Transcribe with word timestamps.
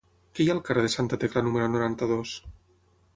Què 0.37 0.43
hi 0.43 0.47
ha 0.49 0.53
al 0.53 0.61
carrer 0.69 0.85
de 0.85 0.91
Santa 0.93 1.19
Tecla 1.23 1.43
número 1.49 1.67
noranta-dos? 1.77 2.33